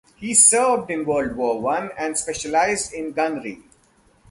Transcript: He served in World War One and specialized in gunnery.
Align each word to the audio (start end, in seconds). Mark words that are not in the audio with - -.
He 0.15 0.33
served 0.33 0.89
in 0.89 1.05
World 1.05 1.35
War 1.35 1.61
One 1.61 1.91
and 1.95 2.17
specialized 2.17 2.91
in 2.91 3.11
gunnery. 3.11 3.61